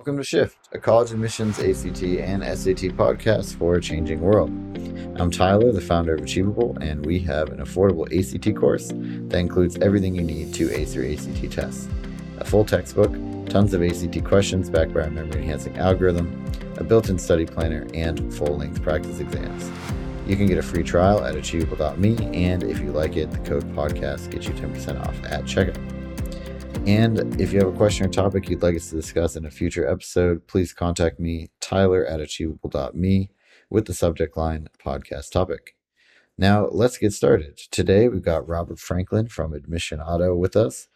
[0.00, 4.48] Welcome to Shift, a college admissions, ACT, and SAT podcast for a changing world.
[5.20, 9.76] I'm Tyler, the founder of Achievable, and we have an affordable ACT course that includes
[9.82, 11.86] everything you need to ace your ACT tests
[12.38, 13.12] a full textbook,
[13.50, 17.86] tons of ACT questions backed by our memory enhancing algorithm, a built in study planner,
[17.92, 19.70] and full length practice exams.
[20.26, 23.70] You can get a free trial at achievable.me, and if you like it, the code
[23.74, 25.99] podcast gets you 10% off at checkout.
[26.86, 29.50] And if you have a question or topic you'd like us to discuss in a
[29.50, 33.30] future episode, please contact me, Tyler at achievable.me,
[33.68, 35.76] with the subject line podcast topic.
[36.38, 37.58] Now, let's get started.
[37.70, 40.88] Today, we've got Robert Franklin from Admissionado with us.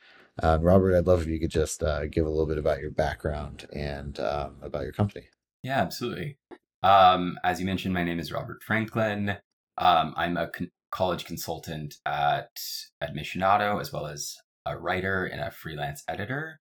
[0.42, 2.90] Uh, Robert, I'd love if you could just uh, give a little bit about your
[2.90, 5.26] background and um, about your company.
[5.62, 6.38] Yeah, absolutely.
[6.82, 9.36] Um, as you mentioned, my name is Robert Franklin.
[9.78, 12.56] Um, I'm a con- college consultant at
[13.02, 16.60] Admissionado, as well as a writer and a freelance editor.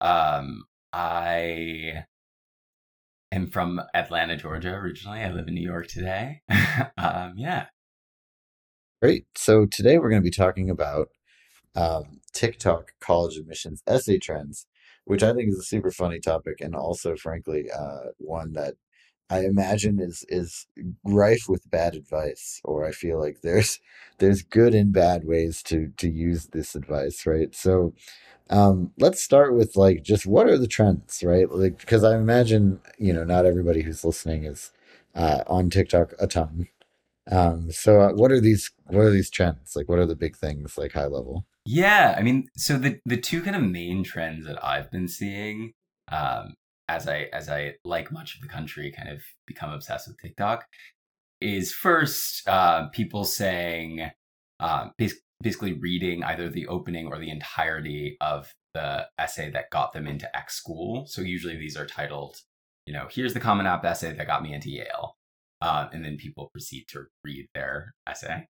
[0.00, 2.04] Um, I
[3.32, 5.20] am from Atlanta, Georgia originally.
[5.20, 6.42] I live in New York today.
[6.98, 7.66] um, yeah.
[9.00, 9.26] Great.
[9.36, 11.08] So today we're going to be talking about
[11.74, 14.66] um, TikTok college admissions essay trends,
[15.04, 18.74] which I think is a super funny topic and also, frankly, uh, one that
[19.32, 20.66] I imagine is is
[21.04, 23.80] rife with bad advice, or I feel like there's
[24.18, 27.54] there's good and bad ways to to use this advice, right?
[27.54, 27.94] So,
[28.50, 31.50] um, let's start with like just what are the trends, right?
[31.50, 34.70] Like because I imagine you know not everybody who's listening is
[35.14, 36.68] uh, on TikTok a ton.
[37.30, 39.74] Um, so uh, what are these what are these trends?
[39.74, 41.46] Like what are the big things like high level?
[41.64, 45.72] Yeah, I mean, so the the two kind of main trends that I've been seeing
[46.10, 46.54] um,
[46.92, 50.66] as I as I like much of the country kind of become obsessed with TikTok
[51.40, 54.10] is first uh, people saying
[54.60, 54.88] uh,
[55.42, 60.34] basically reading either the opening or the entirety of the essay that got them into
[60.36, 61.04] X school.
[61.06, 62.36] So usually these are titled,
[62.86, 65.16] you know, here's the Common App essay that got me into Yale,
[65.60, 68.46] uh, and then people proceed to read their essay.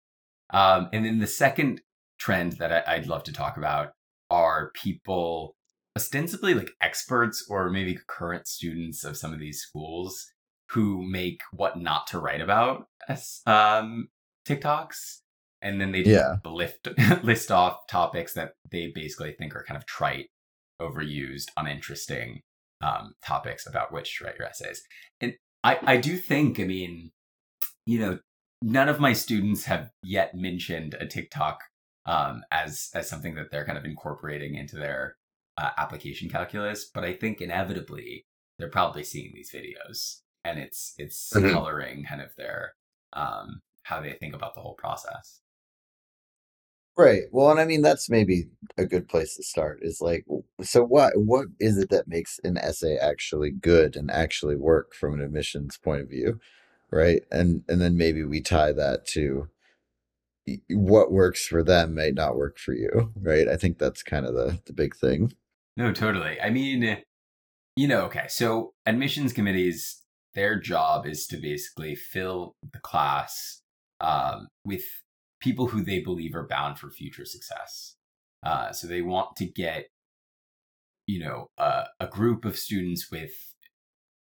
[0.51, 1.81] Um, and then the second
[2.19, 3.91] trend that I, would love to talk about
[4.29, 5.56] are people
[5.97, 10.31] ostensibly like experts or maybe current students of some of these schools
[10.69, 14.09] who make what not to write about as um,
[14.47, 15.21] TikToks.
[15.59, 16.35] And then they yeah.
[16.45, 16.87] lift,
[17.23, 20.27] list off topics that they basically think are kind of trite,
[20.79, 22.41] overused, uninteresting
[22.81, 24.83] um, topics about which to write your essays.
[25.19, 25.33] And
[25.63, 27.09] I, I do think, I mean,
[27.87, 28.19] you know,
[28.61, 31.61] none of my students have yet mentioned a TikTok
[32.05, 35.16] um, as as something that they're kind of incorporating into their
[35.57, 38.25] uh, application calculus, but I think inevitably
[38.57, 41.51] they're probably seeing these videos and it's it's mm-hmm.
[41.51, 42.73] coloring kind of their
[43.13, 45.41] um, how they think about the whole process.
[46.97, 47.23] Right.
[47.31, 49.79] Well, and I mean that's maybe a good place to start.
[49.81, 50.25] Is like,
[50.61, 55.13] so what what is it that makes an essay actually good and actually work from
[55.13, 56.39] an admissions point of view,
[56.91, 57.21] right?
[57.31, 59.49] And and then maybe we tie that to
[60.69, 63.47] what works for them may not work for you, right?
[63.47, 65.33] I think that's kind of the the big thing.
[65.77, 66.41] No, totally.
[66.41, 66.97] I mean,
[67.75, 70.01] you know, okay, so admissions committees,
[70.33, 73.61] their job is to basically fill the class
[74.01, 74.81] um, with
[75.39, 77.95] people who they believe are bound for future success.
[78.43, 79.85] Uh, so they want to get,
[81.05, 83.31] you know, uh, a group of students with,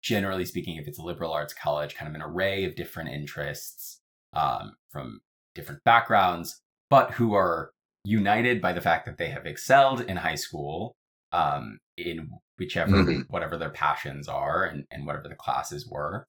[0.01, 3.99] generally speaking, if it's a liberal arts college, kind of an array of different interests
[4.33, 5.19] um, from
[5.53, 7.71] different backgrounds, but who are
[8.03, 10.95] united by the fact that they have excelled in high school
[11.33, 13.21] um, in whichever mm-hmm.
[13.27, 16.27] whatever their passions are and, and whatever the classes were.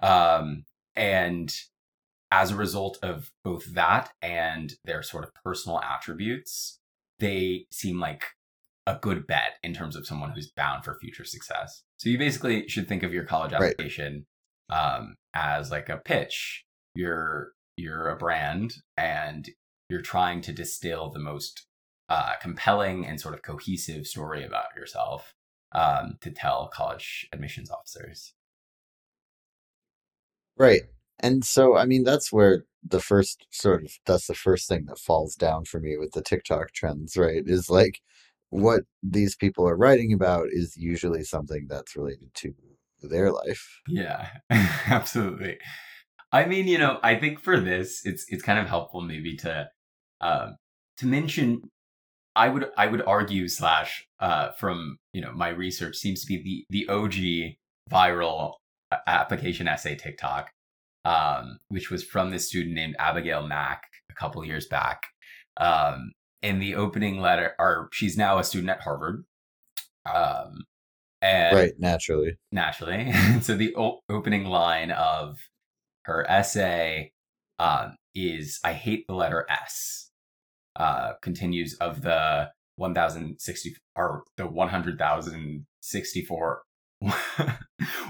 [0.00, 0.64] Um,
[0.94, 1.54] and
[2.30, 6.78] as a result of both that and their sort of personal attributes,
[7.18, 8.24] they seem like
[8.86, 11.82] a good bet in terms of someone who's bound for future success.
[11.96, 14.26] So you basically should think of your college application
[14.70, 14.96] right.
[14.96, 16.64] um, as like a pitch.
[16.94, 19.48] You're you're a brand and
[19.90, 21.66] you're trying to distill the most
[22.08, 25.34] uh, compelling and sort of cohesive story about yourself
[25.72, 28.34] um, to tell college admissions officers.
[30.56, 30.82] Right.
[31.20, 34.98] And so, I mean, that's where the first sort of that's the first thing that
[34.98, 37.42] falls down for me with the TikTok trends, right?
[37.46, 38.00] Is like
[38.50, 42.54] what these people are writing about is usually something that's related to
[43.02, 43.80] their life.
[43.88, 45.58] Yeah, absolutely.
[46.32, 49.68] I mean, you know, I think for this, it's it's kind of helpful maybe to
[50.20, 50.56] um,
[50.98, 51.62] to mention
[52.36, 56.64] I would I would argue slash uh, from you know my research seems to be
[56.70, 57.56] the the OG
[57.90, 58.54] viral
[59.06, 60.50] application essay TikTok,
[61.04, 65.06] um, which was from this student named Abigail Mack a couple years back.
[65.56, 66.12] Um,
[66.42, 69.24] in the opening letter, or she's now a student at Harvard.
[70.12, 70.64] Um,
[71.22, 72.36] And right, naturally.
[72.52, 73.12] Naturally.
[73.40, 75.38] so the o- opening line of
[76.04, 77.12] her essay
[77.58, 80.05] um, is I hate the letter S.
[80.78, 86.62] Uh, continues of the 1060 or the 100,064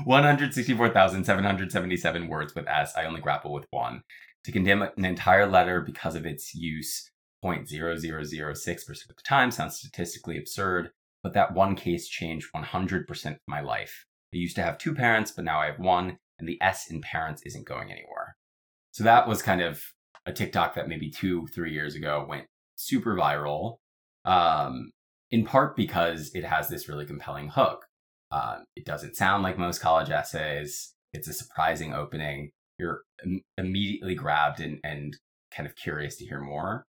[0.04, 2.92] 164,777 words with S.
[2.96, 4.02] I only grapple with one.
[4.44, 7.10] To condemn an entire letter because of its use
[7.44, 10.90] 0.0006% of the time sounds statistically absurd,
[11.22, 14.06] but that one case changed 100% of my life.
[14.32, 17.00] I used to have two parents, but now I have one, and the S in
[17.00, 18.36] parents isn't going anywhere.
[18.92, 19.82] So that was kind of
[20.26, 22.46] a TikTok that maybe two, three years ago went
[22.76, 23.78] super viral,
[24.24, 24.90] um,
[25.30, 27.86] in part because it has this really compelling hook.
[28.30, 30.94] Um, it doesn't sound like most college essays.
[31.12, 32.50] It's a surprising opening.
[32.78, 35.16] You're Im- immediately grabbed and, and
[35.50, 36.86] kind of curious to hear more.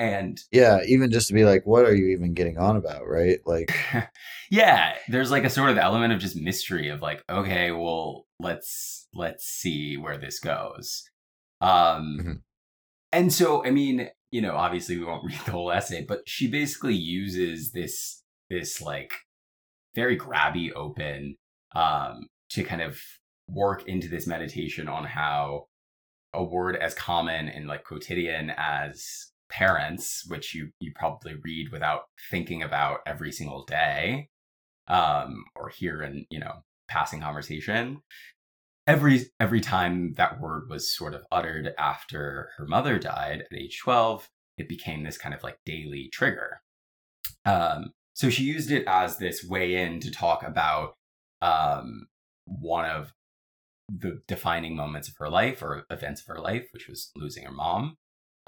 [0.00, 3.38] And yeah, even just to be like, what are you even getting on about, right?
[3.44, 3.74] Like,
[4.50, 9.06] yeah, there's like a sort of element of just mystery of like, okay, well, let's
[9.12, 11.04] let's see where this goes.
[11.60, 12.32] Um, mm-hmm.
[13.12, 16.48] and so, I mean, you know, obviously we won't read the whole essay, but she
[16.48, 19.12] basically uses this this like
[19.94, 21.36] very grabby open
[21.74, 23.00] um, to kind of
[23.48, 25.66] work into this meditation on how
[26.32, 32.02] a word as common and like quotidian as parents, which you you probably read without
[32.30, 34.28] thinking about every single day,
[34.88, 38.00] um, or hear in you know passing conversation.
[38.90, 43.78] Every every time that word was sort of uttered after her mother died at age
[43.78, 44.28] twelve,
[44.58, 46.60] it became this kind of like daily trigger.
[47.44, 50.94] Um, so she used it as this way in to talk about
[51.40, 52.08] um,
[52.46, 53.12] one of
[53.88, 57.52] the defining moments of her life or events of her life, which was losing her
[57.52, 57.96] mom.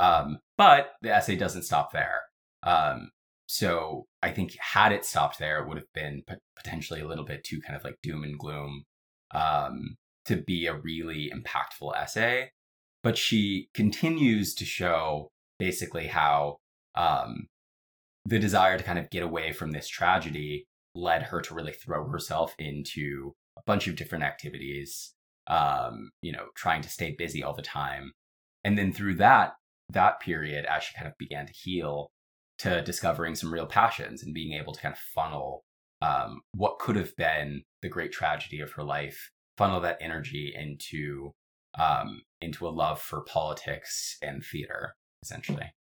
[0.01, 2.21] Um, but the essay doesn't stop there.
[2.65, 3.11] Um,
[3.47, 6.25] so I think had it stopped there, it would have been
[6.57, 8.85] potentially a little bit too kind of like doom and gloom
[9.33, 9.97] um,
[10.27, 12.51] to be a really impactful essay.
[13.03, 15.29] But she continues to show
[15.59, 16.59] basically how
[16.95, 17.47] um,
[18.25, 22.09] the desire to kind of get away from this tragedy led her to really throw
[22.09, 25.15] herself into a bunch of different activities,
[25.49, 28.13] um, you know, trying to stay busy all the time.
[28.65, 29.55] And then through that,
[29.89, 32.11] that period, as she kind of began to heal,
[32.59, 35.65] to discovering some real passions and being able to kind of funnel
[36.01, 41.33] um, what could have been the great tragedy of her life, funnel that energy into
[41.79, 45.73] um, into a love for politics and theater, essentially.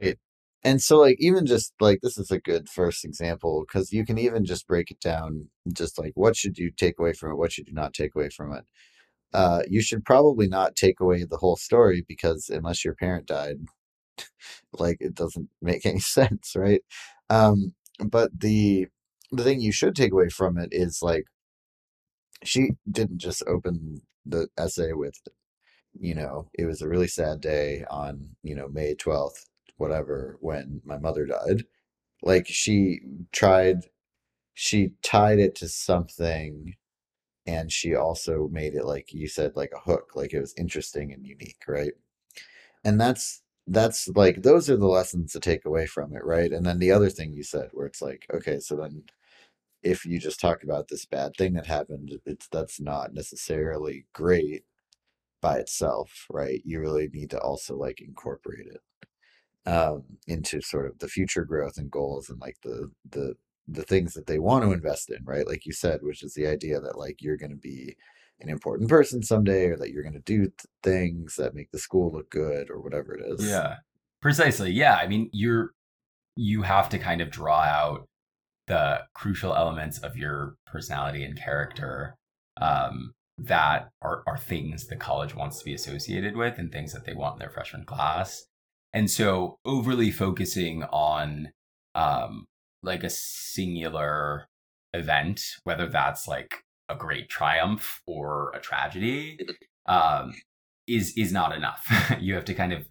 [0.00, 0.18] Right.
[0.64, 4.18] And so, like, even just like this is a good first example because you can
[4.18, 7.52] even just break it down, just like what should you take away from it, what
[7.52, 8.64] should you not take away from it
[9.34, 13.56] uh, you should probably not take away the whole story because unless your parent died,
[14.78, 16.82] like it doesn't make any sense, right?
[17.30, 18.88] Um, but the
[19.32, 21.24] the thing you should take away from it is like
[22.44, 25.16] she didn't just open the essay with,
[25.98, 29.46] you know, it was a really sad day on you know May twelfth,
[29.78, 31.64] whatever, when my mother died.
[32.22, 33.00] Like she
[33.32, 33.78] tried,
[34.54, 36.74] she tied it to something
[37.46, 41.12] and she also made it like you said like a hook like it was interesting
[41.12, 41.92] and unique right
[42.84, 46.66] and that's that's like those are the lessons to take away from it right and
[46.66, 49.02] then the other thing you said where it's like okay so then
[49.82, 54.64] if you just talk about this bad thing that happened it's that's not necessarily great
[55.40, 58.80] by itself right you really need to also like incorporate it
[59.68, 63.34] um, into sort of the future growth and goals and like the the
[63.68, 65.46] the things that they want to invest in, right?
[65.46, 67.96] Like you said, which is the idea that like you're going to be
[68.40, 71.78] an important person someday or that you're going to do th- things that make the
[71.78, 73.46] school look good or whatever it is.
[73.46, 73.76] Yeah.
[74.22, 74.70] Precisely.
[74.72, 75.74] Yeah, I mean, you're
[76.34, 78.08] you have to kind of draw out
[78.68, 82.14] the crucial elements of your personality and character
[82.60, 87.04] um, that are, are things the college wants to be associated with and things that
[87.04, 88.44] they want in their freshman class.
[88.92, 91.50] And so overly focusing on
[91.94, 92.46] um,
[92.82, 94.46] like a singular
[94.92, 99.38] event, whether that's like a great triumph or a tragedy,
[99.86, 100.32] um,
[100.86, 101.86] is is not enough.
[102.20, 102.86] you have to kind of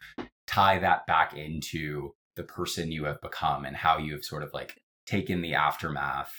[0.45, 4.53] tie that back into the person you have become and how you have sort of
[4.53, 6.33] like taken the aftermath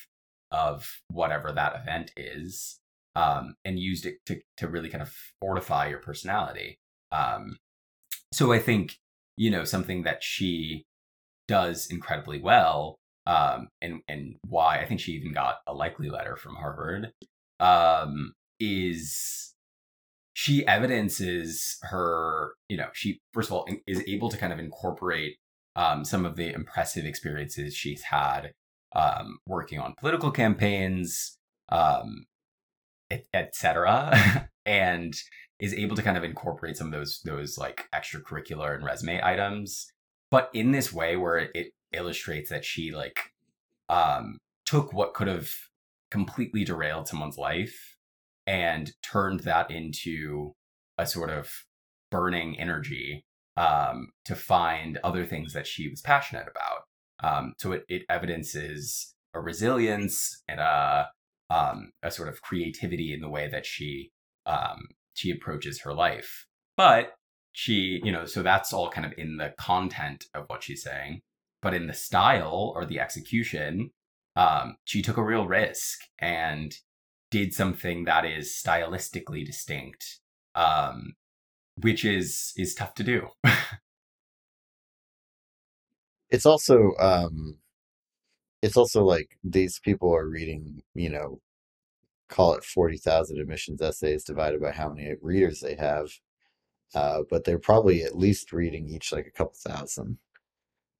[0.51, 2.81] of whatever that event is
[3.17, 6.79] um, and used it to to really kind of fortify your personality.
[7.13, 7.57] Um,
[8.33, 8.97] so I think
[9.37, 10.85] you know something that she
[11.47, 12.99] does incredibly well
[13.29, 17.13] um, and and why I think she even got a likely letter from Harvard,
[17.61, 19.55] um, is
[20.33, 25.37] she evidences her, you know, she first of all is able to kind of incorporate
[25.79, 28.53] um, some of the impressive experiences she's had
[28.97, 32.27] um, working on political campaigns, um,
[33.33, 35.15] etc., and
[35.61, 39.93] is able to kind of incorporate some of those those like extracurricular and resume items,
[40.33, 43.33] but in this way where it illustrates that she like
[43.89, 45.55] um, took what could have
[46.11, 47.97] completely derailed someone's life
[48.49, 50.55] and turned that into
[50.99, 51.65] a sort of
[52.11, 53.25] burning energy
[53.59, 56.85] um, to find other things that she was passionate about.
[57.21, 61.09] Um, so it, it evidences a resilience and a
[61.51, 64.13] um, a sort of creativity in the way that she
[64.47, 66.47] um, she approaches her life.
[66.77, 67.15] But
[67.53, 71.23] she, you know, so that's all kind of in the content of what she's saying.
[71.61, 73.91] But in the style or the execution,
[74.37, 76.73] um, she took a real risk and
[77.33, 80.21] did something that is stylistically distinct,
[80.55, 81.15] um,
[81.83, 83.29] which is is tough to do.
[86.31, 87.59] it's also um,
[88.63, 91.41] it's also like these people are reading, you know,
[92.29, 96.09] call it forty thousand admissions essays divided by how many readers they have,
[96.95, 100.19] uh, but they're probably at least reading each like a couple thousand,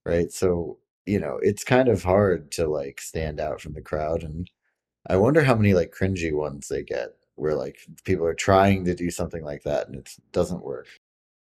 [0.05, 0.31] right?
[0.31, 4.49] So you know, it's kind of hard to like stand out from the crowd and
[5.09, 8.95] I wonder how many like cringy ones they get where like people are trying to
[8.95, 10.87] do something like that and it doesn't work.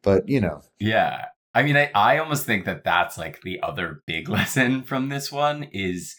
[0.02, 0.62] But, you know.
[0.78, 1.26] Yeah.
[1.54, 5.30] I mean, I, I almost think that that's like the other big lesson from this
[5.30, 6.16] one is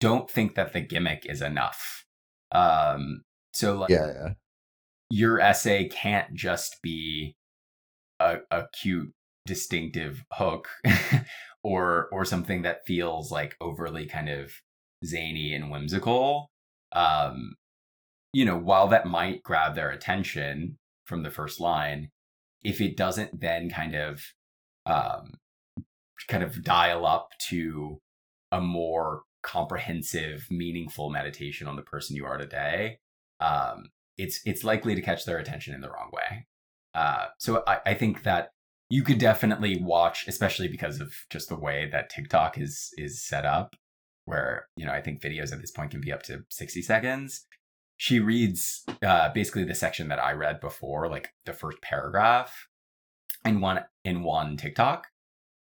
[0.00, 2.04] don't think that the gimmick is enough.
[2.52, 3.22] Um,
[3.52, 4.28] so like, yeah, yeah.
[5.10, 7.36] your essay can't just be
[8.18, 9.12] a, a cute,
[9.46, 10.68] distinctive hook
[11.62, 14.52] or or something that feels like overly kind of
[15.04, 16.50] zany and whimsical
[16.92, 17.54] um
[18.32, 22.10] you know while that might grab their attention from the first line
[22.62, 24.22] if it doesn't then kind of
[24.86, 25.34] um
[26.28, 28.00] kind of dial up to
[28.52, 32.98] a more comprehensive meaningful meditation on the person you are today
[33.40, 36.46] um it's it's likely to catch their attention in the wrong way
[36.94, 38.50] uh so i i think that
[38.90, 43.46] you could definitely watch, especially because of just the way that TikTok is is set
[43.46, 43.76] up,
[44.24, 47.46] where you know I think videos at this point can be up to sixty seconds.
[48.00, 52.66] She reads uh, basically the section that I read before, like the first paragraph,
[53.44, 55.08] in one in one TikTok.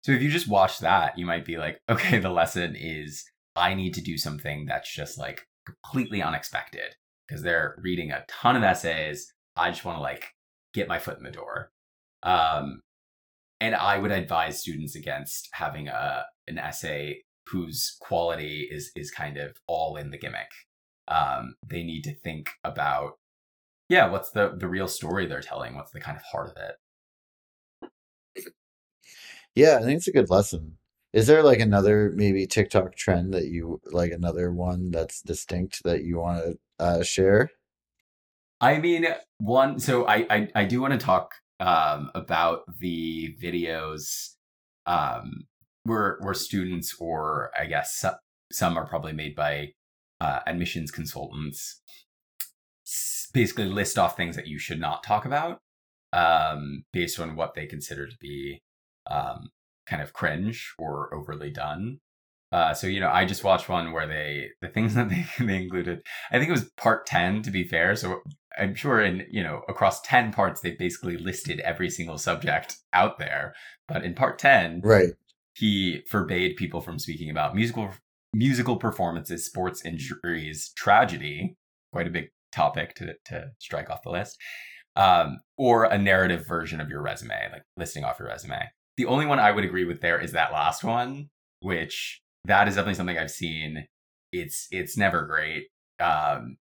[0.03, 3.25] So if you just watch that, you might be like, okay, the lesson is
[3.57, 8.55] I need to do something that's just like completely unexpected because they're reading a ton
[8.55, 9.33] of essays.
[9.57, 10.35] I just want to like
[10.75, 11.71] get my foot in the door.
[12.23, 12.83] Um,
[13.63, 19.39] and I would advise students against having a an essay whose quality is is kind
[19.39, 20.51] of all in the gimmick.
[21.09, 23.19] Um, they need to think about,
[23.89, 25.75] yeah, what's the the real story they're telling?
[25.75, 26.77] What's the kind of heart of it?
[29.55, 30.79] Yeah, I think it's a good lesson.
[31.13, 36.03] Is there like another maybe TikTok trend that you like another one that's distinct that
[36.03, 37.51] you want to uh, share?
[38.61, 39.07] I mean,
[39.39, 39.79] one.
[39.79, 44.35] So I I, I do want to talk um, about the videos
[44.87, 45.47] um,
[45.85, 48.17] where were students, or I guess some,
[48.53, 49.73] some are probably made by
[50.21, 51.81] uh, admissions consultants.
[53.33, 55.61] Basically, list off things that you should not talk about
[56.13, 58.63] um, based on what they consider to be
[59.11, 59.51] um,
[59.87, 62.01] kind of cringe or overly done.
[62.53, 65.63] Uh, so you know, I just watched one where they the things that they they
[65.63, 66.03] included.
[66.31, 67.97] I think it was part ten to be fair.
[67.97, 68.21] So
[68.57, 73.19] I'm sure in you know across ten parts they basically listed every single subject out
[73.19, 73.55] there.
[73.89, 75.11] But in part ten, right,
[75.55, 77.91] he forbade people from speaking about musical
[78.37, 81.57] musical performances, sports injuries, tragedy.
[81.93, 84.37] Quite a big topic to to strike off the list.
[84.97, 88.71] Um, or a narrative version of your resume, like listing off your resume.
[88.97, 91.29] The only one I would agree with there is that last one,
[91.61, 93.87] which that is definitely something I've seen.
[94.33, 95.65] It's it's never great.
[96.01, 96.57] Um,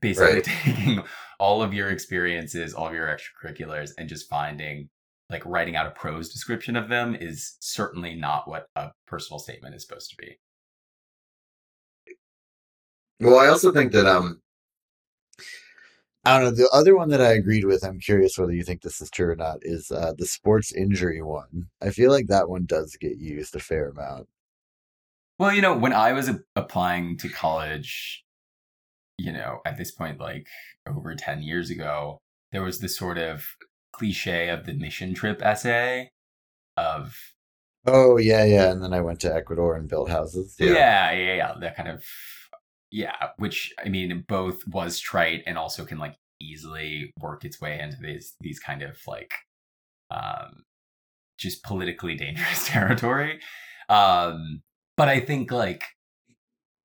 [0.00, 0.44] basically right.
[0.44, 1.02] taking
[1.38, 4.88] all of your experiences, all of your extracurriculars, and just finding
[5.28, 9.74] like writing out a prose description of them is certainly not what a personal statement
[9.74, 10.38] is supposed to be.
[13.20, 14.40] Well, I also think that um
[16.24, 16.50] I don't know.
[16.50, 19.30] The other one that I agreed with, I'm curious whether you think this is true
[19.30, 21.68] or not, is uh, the sports injury one.
[21.80, 24.26] I feel like that one does get used a fair amount.
[25.38, 28.24] Well, you know, when I was a- applying to college,
[29.18, 30.48] you know, at this point, like
[30.88, 32.18] over 10 years ago,
[32.50, 33.46] there was this sort of
[33.92, 36.10] cliche of the mission trip essay
[36.76, 37.16] of.
[37.86, 38.72] Oh, yeah, yeah.
[38.72, 40.56] And then I went to Ecuador and built houses.
[40.58, 41.34] Yeah, yeah, yeah.
[41.36, 41.54] yeah.
[41.60, 42.04] That kind of.
[42.90, 47.78] Yeah, which I mean, both was trite and also can like easily work its way
[47.80, 49.32] into these these kind of like
[50.10, 50.64] um
[51.38, 53.40] just politically dangerous territory.
[53.88, 54.62] Um
[54.96, 55.84] but I think like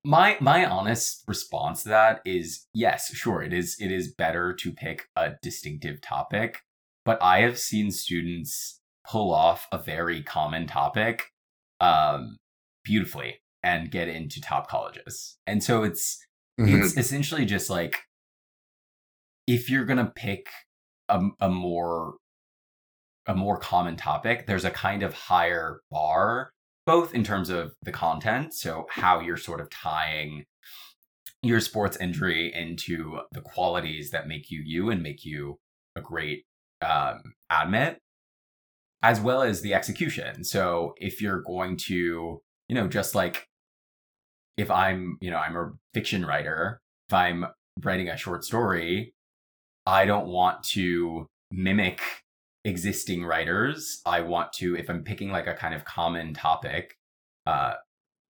[0.04, 4.72] my my honest response to that is yes, sure, it is it is better to
[4.72, 6.60] pick a distinctive topic,
[7.04, 11.30] but I have seen students pull off a very common topic
[11.80, 12.36] um
[12.84, 15.36] beautifully and get into top colleges.
[15.46, 16.24] And so it's
[16.60, 16.82] mm-hmm.
[16.82, 18.02] it's essentially just like
[19.46, 20.46] if you're going to pick
[21.08, 22.14] a, a more
[23.26, 26.50] a more common topic, there's a kind of higher bar
[26.84, 30.44] both in terms of the content, so how you're sort of tying
[31.42, 35.58] your sports injury into the qualities that make you you and make you
[35.96, 36.44] a great
[36.84, 37.98] um, admit,
[39.02, 40.44] as well as the execution.
[40.44, 43.46] So if you're going to, you know, just like
[44.56, 47.46] if I'm, you know, I'm a fiction writer, if I'm
[47.82, 49.14] writing a short story,
[49.86, 52.00] I don't want to mimic
[52.64, 54.00] existing writers.
[54.06, 56.94] I want to, if I'm picking like a kind of common topic,
[57.46, 57.74] uh,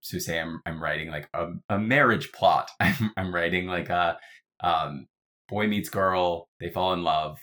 [0.00, 2.70] so say I'm I'm writing like a, a marriage plot.
[2.80, 4.18] I'm I'm writing like a
[4.60, 5.06] um,
[5.48, 7.38] boy meets girl, they fall in love.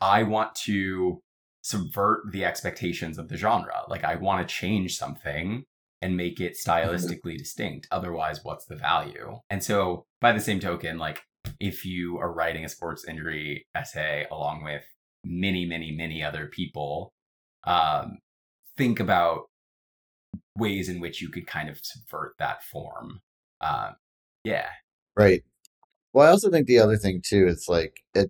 [0.00, 1.20] I want to
[1.62, 3.82] subvert the expectations of the genre.
[3.88, 5.64] Like I want to change something
[6.02, 6.70] and make it mm-hmm.
[6.70, 7.88] stylistically distinct.
[7.90, 9.38] Otherwise, what's the value?
[9.50, 11.22] And so by the same token, like
[11.60, 14.82] if you are writing a sports injury essay along with
[15.24, 17.12] many, many, many other people,
[17.64, 18.18] um,
[18.76, 19.44] think about
[20.56, 23.20] ways in which you could kind of subvert that form.
[23.60, 23.96] Um,
[24.44, 24.68] yeah.
[25.16, 25.42] Right.
[26.12, 28.28] Well, I also think the other thing too is like at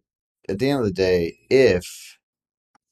[0.49, 2.19] at the end of the day, if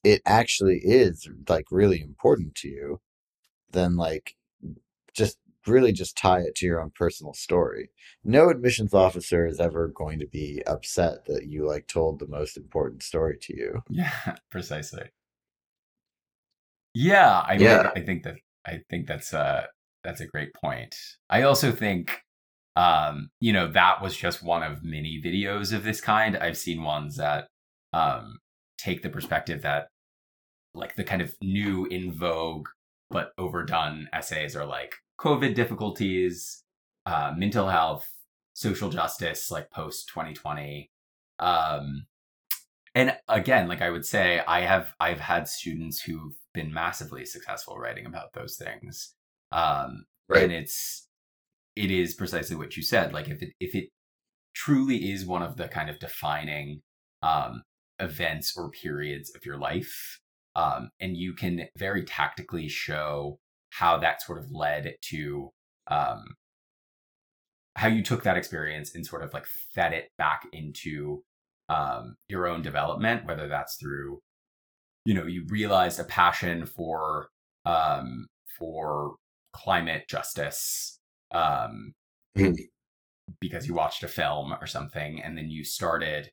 [0.02, 3.00] it actually is like really important to you,
[3.70, 4.34] then like
[5.14, 7.90] just really just tie it to your own personal story.
[8.22, 12.56] No admissions officer is ever going to be upset that you like told the most
[12.56, 13.82] important story to you.
[13.88, 15.10] Yeah, precisely.
[16.94, 17.90] Yeah, I mean, yeah.
[17.94, 19.68] I think that I think that's a
[20.02, 20.94] that's a great point.
[21.30, 22.20] I also think
[22.76, 26.36] um, you know, that was just one of many videos of this kind.
[26.36, 27.46] I've seen ones that
[27.92, 28.38] um
[28.78, 29.88] take the perspective that
[30.74, 32.66] like the kind of new in vogue
[33.10, 36.62] but overdone essays are like COVID difficulties,
[37.06, 38.10] uh, mental health,
[38.54, 40.90] social justice, like post 2020.
[41.38, 42.06] Um,
[42.94, 47.76] and again, like I would say, I have I've had students who've been massively successful
[47.76, 49.14] writing about those things.
[49.50, 50.44] Um, right.
[50.44, 51.08] And it's
[51.74, 53.12] it is precisely what you said.
[53.12, 53.88] Like if it if it
[54.54, 56.82] truly is one of the kind of defining
[57.22, 57.62] um,
[57.98, 60.20] events or periods of your life,
[60.54, 63.40] um, and you can very tactically show
[63.78, 65.50] how that sort of led to
[65.88, 66.36] um,
[67.74, 71.22] how you took that experience and sort of like fed it back into
[71.68, 74.20] um, your own development, whether that's through,
[75.04, 77.28] you know, you realized a passion for
[77.64, 78.26] um,
[78.58, 79.16] for
[79.52, 81.00] climate justice
[81.32, 81.94] um,
[82.38, 82.52] mm-hmm.
[83.40, 86.30] because you watched a film or something, and then you started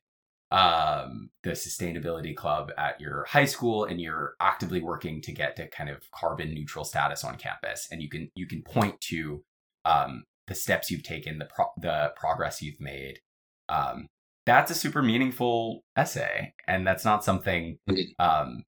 [0.52, 5.66] um, the sustainability club at your high school and you're actively working to get to
[5.68, 7.88] kind of carbon neutral status on campus.
[7.90, 9.42] And you can you can point to
[9.84, 13.20] um, the steps you've taken the pro- the progress you've made.
[13.70, 14.08] Um,
[14.44, 17.78] that's a super meaningful essay and that's not something
[18.18, 18.64] um,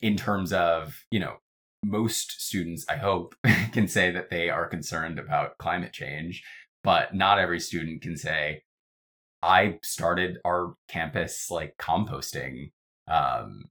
[0.00, 1.36] in terms of you know
[1.84, 3.34] most students i hope
[3.72, 6.42] can say that they are concerned about climate change
[6.84, 8.62] but not every student can say
[9.42, 12.72] I started our campus like composting
[13.08, 13.64] um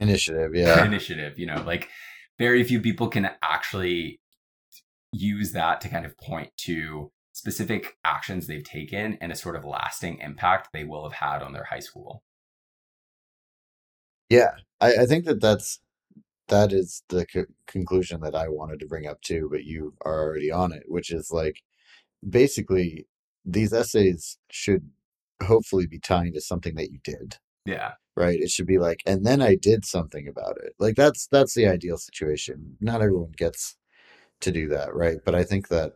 [0.00, 0.84] initiative, yeah.
[0.84, 1.88] Initiative, you know, like
[2.38, 4.20] very few people can actually
[5.12, 9.64] use that to kind of point to specific actions they've taken and a sort of
[9.64, 12.22] lasting impact they will have had on their high school.
[14.28, 15.80] Yeah, I, I think that that's
[16.48, 20.20] that is the co- conclusion that I wanted to bring up too, but you are
[20.22, 21.62] already on it, which is like
[22.28, 23.06] basically
[23.44, 24.90] these essays should
[25.42, 27.36] hopefully be tying to something that you did.
[27.64, 27.92] Yeah.
[28.16, 28.38] Right.
[28.38, 30.74] It should be like, and then I did something about it.
[30.78, 32.76] Like that's that's the ideal situation.
[32.80, 33.76] Not everyone gets
[34.40, 35.18] to do that, right?
[35.24, 35.94] But I think that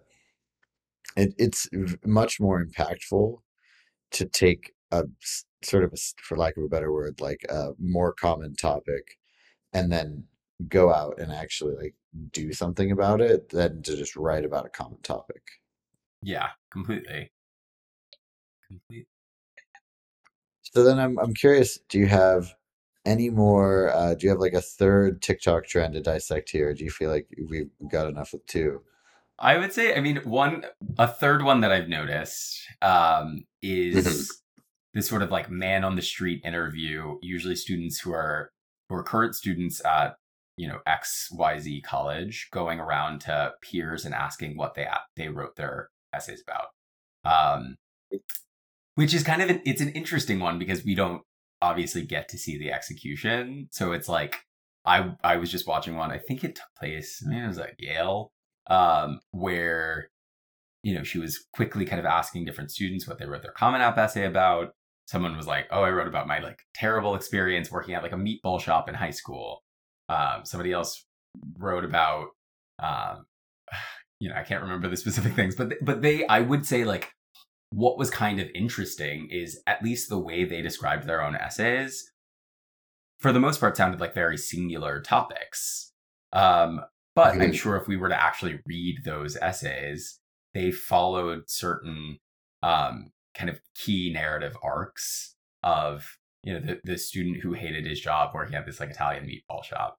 [1.17, 1.69] it, it's
[2.05, 3.39] much more impactful
[4.13, 5.05] to take a
[5.63, 9.19] sort of a, for lack of a better word, like a more common topic,
[9.73, 10.25] and then
[10.69, 11.95] go out and actually like
[12.33, 15.43] do something about it than to just write about a common topic.
[16.23, 17.31] Yeah, completely
[18.67, 19.07] complete.
[20.63, 21.79] So then I'm I'm curious.
[21.89, 22.55] Do you have
[23.05, 23.91] any more?
[23.91, 26.75] Uh, do you have like a third TikTok trend to dissect here?
[26.75, 28.83] do you feel like we've got enough with two?
[29.39, 30.65] I would say, I mean, one
[30.99, 34.59] a third one that I've noticed um, is mm-hmm.
[34.95, 37.19] this sort of like man on the street interview.
[37.23, 38.51] Usually, students who are
[38.89, 40.17] who are current students at
[40.57, 45.29] you know X Y Z college going around to peers and asking what they they
[45.29, 46.69] wrote their essays about.
[47.25, 47.77] Um,
[48.97, 51.23] which is kind of an, it's an interesting one because we don't
[51.63, 53.69] obviously get to see the execution.
[53.71, 54.37] So it's like
[54.85, 56.11] I I was just watching one.
[56.11, 57.23] I think it took place.
[57.25, 58.33] I mean, it was at Yale,
[58.69, 60.09] um, where
[60.83, 63.81] you know she was quickly kind of asking different students what they wrote their Common
[63.81, 64.71] App essay about.
[65.07, 68.17] Someone was like, "Oh, I wrote about my like terrible experience working at like a
[68.17, 69.63] meatball shop in high school."
[70.09, 71.05] Um, somebody else
[71.59, 72.29] wrote about,
[72.79, 73.27] um,
[74.21, 77.13] you know, I can't remember the specific things, but but they, I would say like
[77.71, 82.13] what was kind of interesting is at least the way they described their own essays
[83.19, 85.93] for the most part sounded like very singular topics.
[86.33, 86.83] Um,
[87.15, 90.21] but i'm sure if we were to actually read those essays
[90.55, 92.19] they followed certain
[92.63, 98.01] um, kind of key narrative arcs of you know the, the student who hated his
[98.01, 99.97] job working at this like italian meatball shop.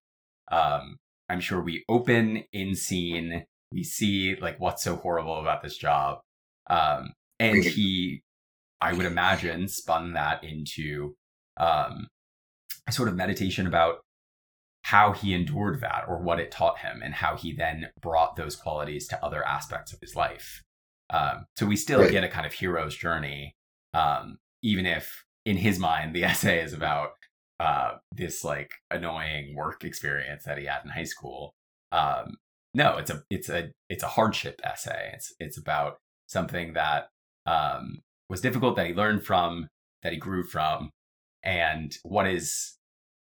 [0.52, 0.98] Um,
[1.30, 6.20] i'm sure we open in scene we see like what's so horrible about this job.
[6.70, 8.22] Um, and he
[8.82, 11.16] i would imagine spun that into
[11.58, 12.08] um,
[12.88, 14.02] a sort of meditation about
[14.84, 18.56] how he endured that or what it taught him and how he then brought those
[18.56, 20.62] qualities to other aspects of his life.
[21.10, 22.12] Um, so we still right.
[22.12, 23.56] get a kind of hero's journey
[23.94, 27.12] um, even if in his mind the essay is about
[27.60, 31.54] uh, this like annoying work experience that he had in high school.
[31.92, 32.36] Um,
[32.74, 35.12] no it's a it's a it's a hardship essay.
[35.14, 35.98] It's it's about
[36.28, 37.08] something that
[37.48, 39.70] um, was difficult that he learned from,
[40.04, 40.92] that he grew from,
[41.44, 42.78] and what is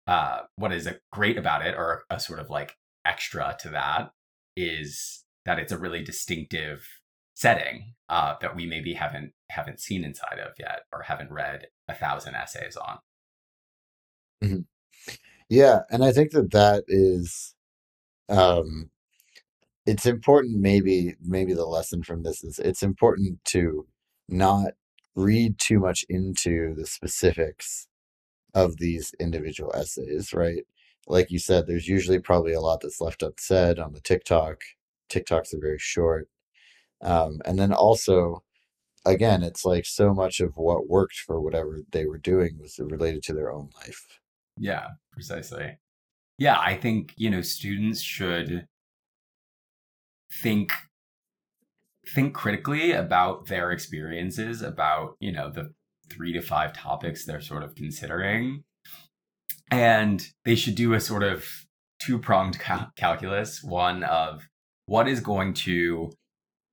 [0.06, 4.12] uh, what is great about it, or a sort of like extra to that,
[4.56, 6.86] is that it's a really distinctive
[7.34, 11.94] setting uh, that we maybe haven't haven't seen inside of yet, or haven't read a
[11.94, 12.98] thousand essays on.
[14.42, 14.60] Mm-hmm.
[15.48, 17.54] Yeah, and I think that that is
[18.28, 18.90] um,
[19.84, 23.86] it's important maybe maybe the lesson from this is it's important to
[24.32, 24.72] not
[25.14, 27.86] read too much into the specifics
[28.54, 30.64] of these individual essays, right?
[31.06, 34.62] Like you said, there's usually probably a lot that's left unsaid on the TikTok.
[35.10, 36.28] TikToks are very short.
[37.02, 38.42] Um, and then also,
[39.04, 43.22] again, it's like so much of what worked for whatever they were doing was related
[43.24, 44.20] to their own life.
[44.58, 45.78] Yeah, precisely.
[46.38, 48.66] Yeah, I think, you know, students should
[50.42, 50.72] think
[52.06, 55.72] think critically about their experiences about you know the
[56.10, 58.64] three to five topics they're sort of considering.
[59.70, 61.46] And they should do a sort of
[61.98, 63.62] two-pronged cal- calculus.
[63.62, 64.46] One of
[64.86, 66.12] what is going to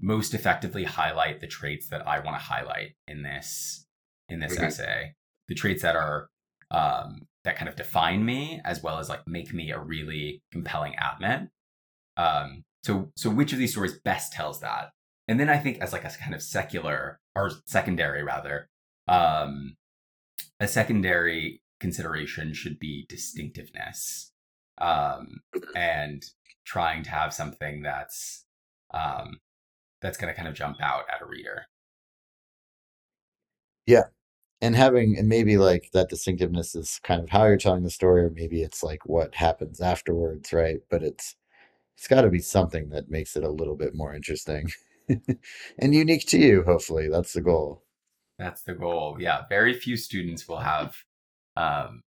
[0.02, 3.86] most effectively highlight the traits that i want to highlight in this
[4.30, 4.66] in this mm-hmm.
[4.66, 5.14] essay.
[5.48, 6.30] The traits that are
[6.72, 10.94] um, that kind of define me as well as like make me a really compelling
[11.02, 11.50] admin.
[12.18, 14.90] Um, so so which of these stories best tells that
[15.30, 18.68] and then I think as like a kind of secular or secondary rather,
[19.08, 19.76] um,
[20.60, 24.32] a secondary consideration should be distinctiveness
[24.80, 25.42] um,
[25.76, 26.24] and
[26.66, 28.46] trying to have something that's
[28.92, 29.38] um,
[30.02, 31.68] that's going to kind of jump out at a reader.
[33.86, 34.06] Yeah,
[34.62, 38.24] and having and maybe like that distinctiveness is kind of how you're telling the story,
[38.24, 40.80] or maybe it's like what happens afterwards, right?
[40.90, 41.36] But it's
[41.96, 44.72] it's got to be something that makes it a little bit more interesting.
[45.80, 47.10] and unique to you, hopefully.
[47.10, 47.84] That's the goal.
[48.38, 49.18] That's the goal.
[49.20, 49.44] Yeah.
[49.50, 50.96] Very few students will have
[51.58, 52.04] um,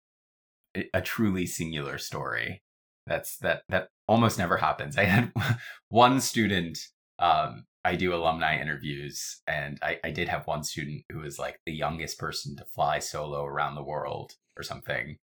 [0.92, 2.62] a truly singular story.
[3.06, 4.98] That's that that almost never happens.
[4.98, 5.32] I had
[5.88, 6.78] one student
[7.18, 11.60] um, I do alumni interviews, and I, I did have one student who was like
[11.64, 15.18] the youngest person to fly solo around the world or something.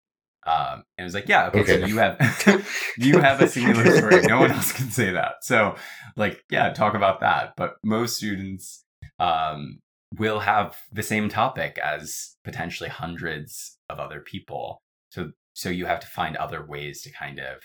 [0.45, 1.81] Um, and it was like, yeah, okay, okay.
[1.81, 2.65] so you have
[2.97, 4.21] you have a singular story.
[4.23, 5.43] No one else can say that.
[5.43, 5.75] So,
[6.15, 7.53] like, yeah, talk about that.
[7.55, 8.83] But most students
[9.19, 9.79] um,
[10.17, 14.81] will have the same topic as potentially hundreds of other people.
[15.11, 17.61] So, so you have to find other ways to kind of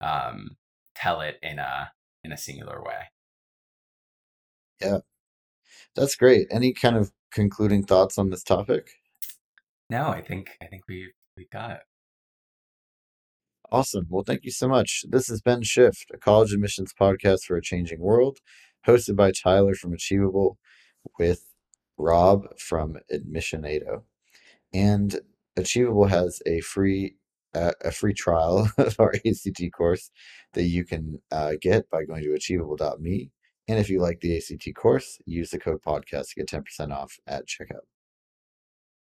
[0.00, 0.56] um,
[0.94, 3.10] tell it in a in a singular way.
[4.80, 4.98] Yeah,
[5.94, 6.48] that's great.
[6.50, 8.90] Any kind of concluding thoughts on this topic?
[9.88, 11.80] No, I think I think we we got it.
[13.72, 14.06] Awesome.
[14.08, 15.04] Well, thank you so much.
[15.08, 18.38] This has been Shift, a college admissions podcast for a changing world,
[18.86, 20.58] hosted by Tyler from Achievable
[21.18, 21.46] with
[21.96, 24.02] Rob from Admissionado.
[24.74, 25.20] And
[25.56, 27.16] Achievable has a free
[27.54, 30.10] uh, a free trial of our ACT course
[30.54, 33.30] that you can uh, get by going to achievable.me.
[33.68, 37.18] And if you like the ACT course, use the code podcast to get 10% off
[37.26, 37.86] at checkout.